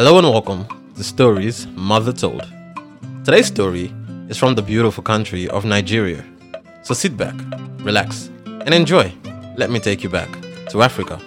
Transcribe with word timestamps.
Hello 0.00 0.16
and 0.16 0.28
welcome 0.28 0.64
to 0.94 1.02
Stories 1.02 1.66
Mother 1.74 2.12
Told. 2.12 2.46
Today's 3.24 3.48
story 3.48 3.92
is 4.28 4.38
from 4.38 4.54
the 4.54 4.62
beautiful 4.62 5.02
country 5.02 5.48
of 5.48 5.64
Nigeria. 5.64 6.24
So 6.84 6.94
sit 6.94 7.16
back, 7.16 7.34
relax, 7.80 8.30
and 8.46 8.72
enjoy. 8.72 9.12
Let 9.56 9.70
me 9.70 9.80
take 9.80 10.04
you 10.04 10.08
back 10.08 10.28
to 10.68 10.82
Africa. 10.82 11.18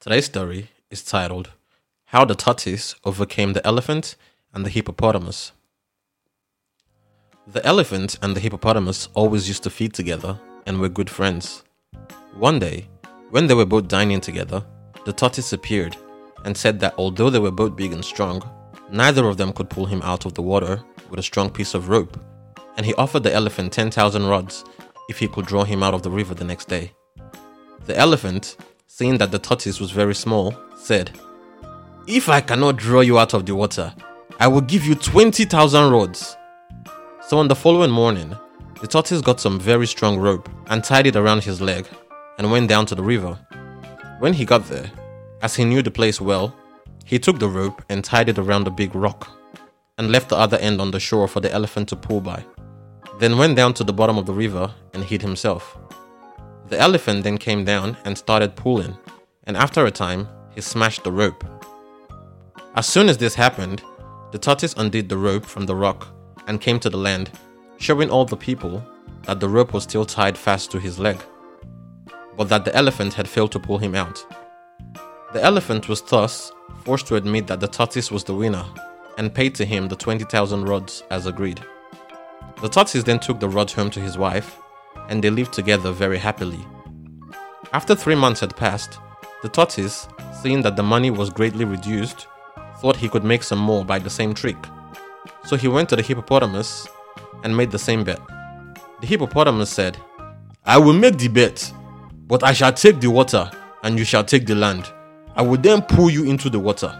Today's 0.00 0.24
story 0.24 0.70
is 0.90 1.04
titled 1.04 1.52
How 2.06 2.24
the 2.24 2.34
Tortoise 2.34 2.96
Overcame 3.04 3.52
the 3.52 3.64
Elephant 3.64 4.16
and 4.54 4.64
the 4.64 4.70
Hippopotamus. 4.70 5.52
The 7.46 7.64
elephant 7.66 8.16
and 8.22 8.34
the 8.34 8.40
hippopotamus 8.40 9.10
always 9.12 9.48
used 9.48 9.64
to 9.64 9.70
feed 9.70 9.92
together 9.92 10.40
and 10.64 10.80
were 10.80 10.88
good 10.88 11.10
friends. 11.10 11.62
One 12.38 12.58
day, 12.58 12.88
when 13.28 13.46
they 13.46 13.54
were 13.54 13.66
both 13.66 13.86
dining 13.86 14.22
together, 14.22 14.64
the 15.04 15.12
tortoise 15.12 15.52
appeared 15.52 15.94
and 16.46 16.56
said 16.56 16.80
that 16.80 16.94
although 16.96 17.28
they 17.28 17.38
were 17.38 17.50
both 17.50 17.76
big 17.76 17.92
and 17.92 18.02
strong, 18.02 18.42
neither 18.90 19.28
of 19.28 19.36
them 19.36 19.52
could 19.52 19.68
pull 19.68 19.84
him 19.84 20.00
out 20.02 20.24
of 20.24 20.32
the 20.32 20.40
water 20.40 20.82
with 21.10 21.20
a 21.20 21.22
strong 21.22 21.50
piece 21.50 21.74
of 21.74 21.90
rope, 21.90 22.18
and 22.78 22.86
he 22.86 22.94
offered 22.94 23.24
the 23.24 23.34
elephant 23.34 23.74
10,000 23.74 24.24
rods 24.24 24.64
if 25.10 25.18
he 25.18 25.28
could 25.28 25.44
draw 25.44 25.64
him 25.64 25.82
out 25.82 25.92
of 25.92 26.02
the 26.02 26.10
river 26.10 26.34
the 26.34 26.44
next 26.44 26.68
day. 26.68 26.92
The 27.84 27.96
elephant, 27.98 28.56
seeing 28.86 29.18
that 29.18 29.30
the 29.30 29.38
tortoise 29.38 29.80
was 29.80 29.90
very 29.90 30.14
small, 30.14 30.56
said, 30.76 31.10
If 32.06 32.30
I 32.30 32.40
cannot 32.40 32.76
draw 32.76 33.00
you 33.00 33.18
out 33.18 33.34
of 33.34 33.44
the 33.44 33.54
water, 33.54 33.92
I 34.40 34.48
will 34.48 34.62
give 34.62 34.84
you 34.84 34.96
20,000 34.96 35.92
rods. 35.92 36.36
So 37.28 37.38
on 37.38 37.46
the 37.46 37.54
following 37.54 37.92
morning, 37.92 38.36
the 38.80 38.88
tortoise 38.88 39.20
got 39.20 39.38
some 39.38 39.60
very 39.60 39.86
strong 39.86 40.18
rope 40.18 40.48
and 40.66 40.82
tied 40.82 41.06
it 41.06 41.14
around 41.14 41.44
his 41.44 41.60
leg 41.60 41.86
and 42.38 42.50
went 42.50 42.68
down 42.68 42.84
to 42.86 42.96
the 42.96 43.02
river. 43.02 43.38
When 44.18 44.32
he 44.32 44.44
got 44.44 44.64
there, 44.64 44.90
as 45.40 45.54
he 45.54 45.64
knew 45.64 45.82
the 45.82 45.90
place 45.92 46.20
well, 46.20 46.52
he 47.04 47.18
took 47.18 47.38
the 47.38 47.48
rope 47.48 47.80
and 47.88 48.02
tied 48.02 48.28
it 48.28 48.38
around 48.38 48.66
a 48.66 48.72
big 48.72 48.96
rock 48.96 49.30
and 49.98 50.10
left 50.10 50.30
the 50.30 50.36
other 50.36 50.56
end 50.56 50.80
on 50.80 50.90
the 50.90 50.98
shore 50.98 51.28
for 51.28 51.38
the 51.38 51.52
elephant 51.52 51.88
to 51.90 51.96
pull 51.96 52.20
by. 52.20 52.44
Then 53.20 53.38
went 53.38 53.54
down 53.56 53.72
to 53.74 53.84
the 53.84 53.92
bottom 53.92 54.18
of 54.18 54.26
the 54.26 54.34
river 54.34 54.74
and 54.92 55.04
hid 55.04 55.22
himself. 55.22 55.78
The 56.68 56.80
elephant 56.80 57.22
then 57.22 57.38
came 57.38 57.64
down 57.64 57.96
and 58.04 58.18
started 58.18 58.56
pulling, 58.56 58.98
and 59.44 59.56
after 59.56 59.86
a 59.86 59.92
time, 59.92 60.28
he 60.50 60.60
smashed 60.60 61.04
the 61.04 61.12
rope. 61.12 61.44
As 62.74 62.86
soon 62.86 63.08
as 63.08 63.18
this 63.18 63.36
happened, 63.36 63.82
the 64.34 64.40
tortoise 64.40 64.74
undid 64.78 65.08
the 65.08 65.16
rope 65.16 65.46
from 65.46 65.64
the 65.64 65.76
rock 65.76 66.08
and 66.48 66.60
came 66.60 66.80
to 66.80 66.90
the 66.90 66.96
land, 66.96 67.30
showing 67.76 68.10
all 68.10 68.24
the 68.24 68.36
people 68.36 68.84
that 69.26 69.38
the 69.38 69.48
rope 69.48 69.72
was 69.72 69.84
still 69.84 70.04
tied 70.04 70.36
fast 70.36 70.72
to 70.72 70.80
his 70.80 70.98
leg, 70.98 71.22
but 72.36 72.48
that 72.48 72.64
the 72.64 72.74
elephant 72.74 73.14
had 73.14 73.28
failed 73.28 73.52
to 73.52 73.60
pull 73.60 73.78
him 73.78 73.94
out. 73.94 74.26
The 75.32 75.40
elephant 75.40 75.88
was 75.88 76.02
thus 76.02 76.50
forced 76.84 77.06
to 77.06 77.14
admit 77.14 77.46
that 77.46 77.60
the 77.60 77.68
tortoise 77.68 78.10
was 78.10 78.24
the 78.24 78.34
winner 78.34 78.64
and 79.18 79.32
paid 79.32 79.54
to 79.54 79.64
him 79.64 79.86
the 79.86 79.94
20,000 79.94 80.64
rods 80.64 81.04
as 81.12 81.26
agreed. 81.26 81.62
The 82.60 82.68
tortoise 82.68 83.04
then 83.04 83.20
took 83.20 83.38
the 83.38 83.48
rods 83.48 83.72
home 83.72 83.90
to 83.90 84.00
his 84.00 84.18
wife 84.18 84.58
and 85.08 85.22
they 85.22 85.30
lived 85.30 85.52
together 85.52 85.92
very 85.92 86.18
happily. 86.18 86.66
After 87.72 87.94
three 87.94 88.16
months 88.16 88.40
had 88.40 88.56
passed, 88.56 88.98
the 89.42 89.48
tortoise, 89.48 90.08
seeing 90.42 90.62
that 90.62 90.74
the 90.74 90.82
money 90.82 91.12
was 91.12 91.30
greatly 91.30 91.64
reduced, 91.64 92.26
thought 92.84 92.96
he 92.96 93.08
could 93.08 93.24
make 93.24 93.42
some 93.42 93.58
more 93.58 93.82
by 93.82 93.98
the 93.98 94.10
same 94.10 94.34
trick. 94.34 94.58
So 95.46 95.56
he 95.56 95.68
went 95.68 95.88
to 95.88 95.96
the 95.96 96.02
hippopotamus 96.02 96.86
and 97.42 97.56
made 97.56 97.70
the 97.70 97.78
same 97.78 98.04
bet. 98.04 98.20
The 99.00 99.06
hippopotamus 99.06 99.70
said, 99.70 99.96
I 100.66 100.76
will 100.76 100.92
make 100.92 101.16
the 101.16 101.28
bet, 101.28 101.72
but 102.28 102.42
I 102.42 102.52
shall 102.52 102.74
take 102.74 103.00
the 103.00 103.08
water 103.08 103.50
and 103.84 103.98
you 103.98 104.04
shall 104.04 104.22
take 104.22 104.44
the 104.44 104.54
land. 104.54 104.92
I 105.34 105.40
will 105.40 105.56
then 105.56 105.80
pull 105.80 106.10
you 106.10 106.24
into 106.24 106.50
the 106.50 106.58
water. 106.58 106.92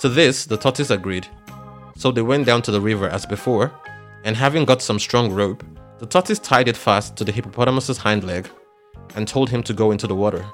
To 0.00 0.10
this, 0.10 0.44
the 0.44 0.58
tortoise 0.58 0.90
agreed. 0.90 1.26
So 1.96 2.10
they 2.10 2.20
went 2.20 2.44
down 2.44 2.60
to 2.62 2.70
the 2.70 2.80
river 2.82 3.08
as 3.08 3.24
before, 3.24 3.72
and 4.24 4.36
having 4.36 4.66
got 4.66 4.82
some 4.82 4.98
strong 4.98 5.32
rope, 5.32 5.64
the 6.00 6.06
tortoise 6.06 6.38
tied 6.38 6.68
it 6.68 6.76
fast 6.76 7.16
to 7.16 7.24
the 7.24 7.32
hippopotamus's 7.32 7.96
hind 7.96 8.24
leg 8.24 8.46
and 9.16 9.26
told 9.26 9.48
him 9.48 9.62
to 9.62 9.72
go 9.72 9.90
into 9.90 10.06
the 10.06 10.14
water. 10.14 10.44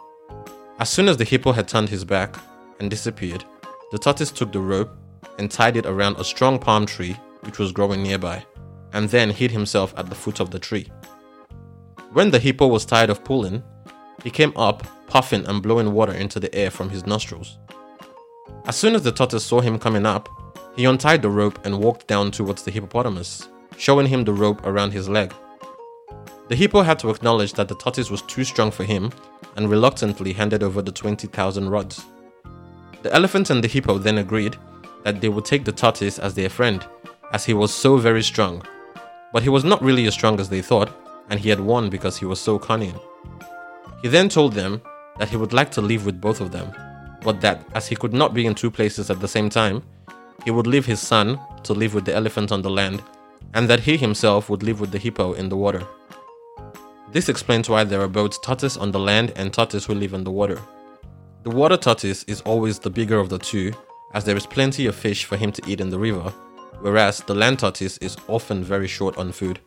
As 0.79 0.91
soon 0.91 1.09
as 1.09 1.17
the 1.17 1.25
hippo 1.25 1.51
had 1.51 1.67
turned 1.67 1.89
his 1.89 2.05
back 2.05 2.37
and 2.79 2.89
disappeared, 2.89 3.45
the 3.91 3.99
tortoise 3.99 4.31
took 4.31 4.53
the 4.53 4.61
rope 4.61 4.91
and 5.39 5.51
tied 5.51 5.77
it 5.77 5.87
around 5.87 6.17
a 6.17 6.25
strong 6.25 6.59
palm 6.59 6.87
tree 6.87 7.17
which 7.43 7.59
was 7.59 7.73
growing 7.73 8.03
nearby, 8.03 8.45
and 8.93 9.09
then 9.09 9.31
hid 9.31 9.51
himself 9.51 9.95
at 9.97 10.09
the 10.09 10.15
foot 10.15 10.41
of 10.41 10.51
the 10.51 10.59
tree. 10.59 10.91
When 12.13 12.31
the 12.31 12.39
hippo 12.39 12.67
was 12.67 12.85
tired 12.85 13.11
of 13.11 13.25
pulling, 13.25 13.63
he 14.23 14.31
came 14.31 14.53
up, 14.57 14.87
puffing 15.09 15.47
and 15.47 15.63
blowing 15.63 15.93
water 15.93 16.13
into 16.13 16.41
the 16.41 16.55
air 16.55 16.71
from 16.71 16.91
his 16.91 17.07
nostrils. 17.07 17.59
As 18.67 18.77
soon 18.77 18.95
as 18.95 19.03
the 19.03 19.13
tortoise 19.13 19.45
saw 19.45 19.61
him 19.61 19.79
coming 19.79 20.07
up, 20.07 20.29
he 20.77 20.87
untied 20.87 21.23
the 21.23 21.31
rope 21.31 21.65
and 21.65 21.79
walked 21.79 22.07
down 22.07 22.31
towards 22.31 22.63
the 22.63 22.71
hippopotamus, 22.71 23.49
showing 23.77 24.07
him 24.07 24.25
the 24.25 24.33
rope 24.33 24.65
around 24.67 24.93
his 24.93 25.09
leg. 25.09 25.33
The 26.49 26.57
hippo 26.57 26.83
had 26.83 26.99
to 27.01 27.11
acknowledge 27.11 27.53
that 27.55 27.69
the 27.69 27.75
tortoise 27.75 28.11
was 28.11 28.23
too 28.23 28.45
strong 28.45 28.71
for 28.71 28.85
him 28.85 29.11
and 29.57 29.71
reluctantly 29.71 30.33
handed 30.33 30.63
over 30.63 30.83
the 30.83 30.93
20,000 30.93 31.69
rods. 31.69 32.05
The 33.05 33.15
elephant 33.15 33.51
and 33.51 33.63
the 33.63 33.69
hippo 33.69 33.99
then 33.99 34.17
agreed 34.17 34.57
that 35.03 35.21
they 35.21 35.29
would 35.29 35.45
take 35.45 35.67
the 35.67 35.73
tortoise 35.73 36.19
as 36.19 36.33
their 36.33 36.49
friend, 36.49 36.83
as 37.33 37.45
he 37.45 37.53
was 37.53 37.71
so 37.71 37.99
very 37.99 38.23
strong. 38.23 38.63
But 39.31 39.43
he 39.43 39.51
was 39.51 39.63
not 39.63 39.83
really 39.83 40.07
as 40.07 40.15
strong 40.15 40.41
as 40.41 40.49
they 40.49 40.63
thought, 40.63 40.91
and 41.29 41.39
he 41.39 41.51
had 41.51 41.61
won 41.61 41.91
because 41.91 42.17
he 42.17 42.25
was 42.25 42.41
so 42.41 42.59
cunning. 42.59 42.99
He 44.01 44.09
then 44.09 44.31
told 44.31 44.55
them 44.55 44.81
that 45.19 45.29
he 45.29 45.37
would 45.37 45.53
like 45.53 45.71
to 45.73 45.83
live 45.83 46.07
with 46.07 46.19
both 46.19 46.41
of 46.41 46.51
them, 46.51 46.73
but 47.23 47.43
that 47.43 47.69
as 47.75 47.87
he 47.87 47.95
could 47.95 48.15
not 48.15 48.33
be 48.33 48.47
in 48.47 48.55
two 48.55 48.71
places 48.71 49.11
at 49.11 49.21
the 49.21 49.29
same 49.29 49.51
time, 49.51 49.83
he 50.43 50.51
would 50.51 50.67
leave 50.67 50.87
his 50.87 51.01
son 51.01 51.39
to 51.65 51.75
live 51.75 51.93
with 51.93 52.07
the 52.07 52.15
elephant 52.15 52.53
on 52.53 52.63
the 52.63 52.71
land, 52.71 53.03
and 53.53 53.69
that 53.69 53.81
he 53.81 53.99
himself 53.99 54.49
would 54.49 54.63
live 54.63 54.81
with 54.81 54.93
the 54.93 54.99
hippo 54.99 55.35
in 55.35 55.51
the 55.51 55.59
water. 55.59 55.87
This 57.13 57.29
explains 57.29 57.69
why 57.69 57.85
there 57.85 58.01
are 58.01 58.09
both 58.09 58.41
tortoise 58.41 58.79
on 58.79 58.93
the 58.93 58.99
land 58.99 59.35
and 59.37 59.53
tortoise 59.53 59.85
who 59.85 59.95
live 59.95 60.15
in 60.15 60.25
the 60.25 60.31
water. 60.31 60.59
The 61.45 61.51
water 61.51 61.77
tortoise 61.77 62.25
is 62.25 62.41
always 62.41 62.79
the 62.79 62.89
bigger 62.89 63.19
of 63.19 63.29
the 63.29 63.39
two, 63.39 63.71
as 64.15 64.25
there 64.25 64.35
is 64.35 64.47
plenty 64.47 64.87
of 64.87 64.95
fish 64.95 65.27
for 65.27 65.37
him 65.37 65.53
to 65.53 65.63
eat 65.71 65.79
in 65.79 65.91
the 65.91 65.99
river, 65.99 66.33
whereas 66.81 67.21
the 67.21 67.35
land 67.35 67.59
tortoise 67.59 67.99
is 67.99 68.17
often 68.29 68.65
very 68.65 68.89
short 68.89 69.19
on 69.19 69.31
food. 69.31 69.61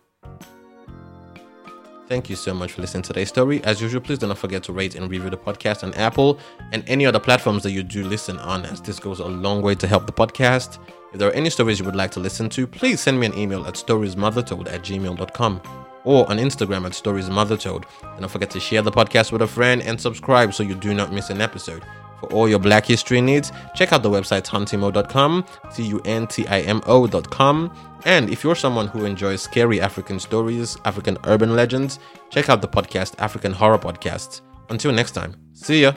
Thank 2.07 2.31
you 2.31 2.35
so 2.35 2.55
much 2.55 2.71
for 2.71 2.81
listening 2.81 3.03
to 3.03 3.09
today's 3.09 3.29
story. 3.29 3.63
As 3.63 3.79
usual, 3.79 4.01
please 4.01 4.17
do 4.17 4.25
not 4.25 4.39
forget 4.39 4.63
to 4.63 4.73
rate 4.73 4.95
and 4.95 5.07
review 5.07 5.29
the 5.29 5.37
podcast 5.37 5.83
on 5.83 5.93
Apple 5.93 6.39
and 6.71 6.83
any 6.87 7.05
other 7.05 7.19
platforms 7.19 7.61
that 7.61 7.71
you 7.73 7.83
do 7.83 8.03
listen 8.03 8.39
on, 8.39 8.65
as 8.65 8.81
this 8.81 8.97
goes 8.97 9.19
a 9.19 9.27
long 9.27 9.61
way 9.61 9.75
to 9.75 9.85
help 9.85 10.07
the 10.07 10.11
podcast. 10.11 10.79
If 11.13 11.19
there 11.19 11.29
are 11.29 11.33
any 11.33 11.51
stories 11.51 11.77
you 11.77 11.85
would 11.85 11.95
like 11.95 12.09
to 12.11 12.19
listen 12.19 12.49
to, 12.49 12.65
please 12.65 13.01
send 13.01 13.19
me 13.19 13.27
an 13.27 13.37
email 13.37 13.67
at 13.67 13.75
storiesmothertold 13.75 14.67
at 14.73 14.81
gmail.com 14.81 15.61
or 16.07 16.27
on 16.29 16.37
Instagram 16.37 16.85
at 16.85 16.93
stories 16.93 17.27
storiesmothertold. 17.27 17.83
And 18.03 18.21
don't 18.21 18.29
forget 18.29 18.49
to 18.51 18.59
share 18.61 18.81
the 18.81 18.91
podcast 18.91 19.33
with 19.33 19.41
a 19.41 19.47
friend 19.47 19.81
and 19.81 19.99
subscribe 19.99 20.53
so 20.53 20.63
you 20.63 20.73
do 20.73 20.93
not 20.93 21.11
miss 21.11 21.29
an 21.29 21.41
episode. 21.41 21.83
For 22.21 22.31
all 22.33 22.47
your 22.49 22.59
black 22.59 22.85
history 22.85 23.19
needs, 23.19 23.51
check 23.75 23.91
out 23.91 24.03
the 24.03 24.09
website 24.09 24.43
tuntimo.com, 24.43 25.45
T 25.73 25.83
U 25.83 26.01
N 26.05 26.25
T 26.25 26.47
I 26.47 26.61
M 26.61 26.81
O.com. 26.87 27.71
And 28.05 28.29
if 28.29 28.43
you're 28.43 28.55
someone 28.55 28.87
who 28.87 29.05
enjoys 29.05 29.41
scary 29.41 29.81
African 29.81 30.19
stories, 30.19 30.77
African 30.85 31.17
urban 31.25 31.55
legends, 31.55 31.99
check 32.29 32.49
out 32.49 32.61
the 32.61 32.67
podcast 32.67 33.13
African 33.19 33.51
Horror 33.51 33.77
Podcast. 33.77 34.41
Until 34.69 34.93
next 34.93 35.11
time, 35.11 35.35
see 35.53 35.81
ya. 35.81 35.93